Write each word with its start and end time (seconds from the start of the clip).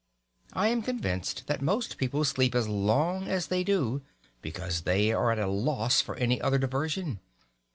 I 0.53 0.69
am 0.69 0.81
convinced 0.81 1.45
that 1.45 1.61
most 1.61 1.99
people 1.99 2.25
sleep 2.25 2.55
as 2.55 2.67
long 2.67 3.27
as 3.27 3.45
they 3.49 3.63
do 3.63 4.01
because 4.41 4.81
they 4.81 5.11
are 5.13 5.31
at 5.31 5.37
a 5.37 5.45
loss 5.45 6.01
for 6.01 6.15
any 6.15 6.41
other 6.41 6.57
diversion. 6.57 7.19